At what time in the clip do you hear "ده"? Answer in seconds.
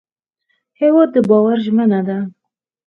2.07-2.17